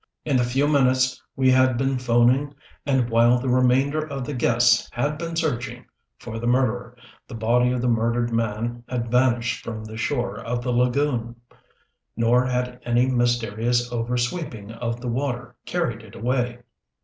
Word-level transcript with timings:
In 0.25 0.35
the 0.35 0.43
few 0.43 0.67
minutes 0.67 1.21
we 1.35 1.51
had 1.51 1.77
been 1.77 1.99
phoning 1.99 2.55
and 2.87 3.07
while 3.07 3.37
the 3.37 3.49
remainder 3.49 4.03
of 4.03 4.25
the 4.25 4.33
guests 4.33 4.89
had 4.91 5.19
been 5.19 5.35
searching 5.35 5.85
for 6.17 6.39
the 6.39 6.47
murderer, 6.47 6.97
the 7.27 7.35
body 7.35 7.71
of 7.71 7.81
the 7.83 7.87
murdered 7.87 8.33
man 8.33 8.83
had 8.89 9.11
vanished 9.11 9.63
from 9.63 9.83
the 9.83 9.97
shore 9.97 10.39
of 10.39 10.63
the 10.63 10.71
lagoon. 10.73 11.35
Nor 12.17 12.47
had 12.47 12.79
any 12.81 13.05
mysterious 13.11 13.91
over 13.91 14.17
sweeping 14.17 14.71
of 14.71 15.01
the 15.01 15.07
water 15.07 15.55
carried 15.67 16.01
it 16.01 16.15
away. 16.15 16.63